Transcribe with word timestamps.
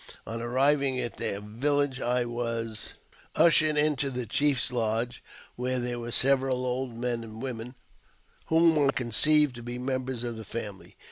On 0.25 0.41
arriving 0.41 0.99
at 0.99 1.17
their 1.17 1.39
village 1.39 1.99
I 2.01 2.25
was 2.25 2.95
ushered 3.35 3.77
into 3.77 4.09
the 4.09 4.25
chief's 4.25 4.71
lodge, 4.71 5.23
where 5.55 5.79
there 5.79 5.99
were 5.99 6.11
several 6.11 6.65
old 6.65 6.97
men 6.97 7.23
and 7.23 7.39
women 7.39 7.75
whom 8.47 8.79
I 8.79 8.91
conceived 8.93 9.53
to 9.57 9.61
be 9.61 9.77
members 9.77 10.23
of 10.23 10.37
the 10.37 10.43
family. 10.43 10.97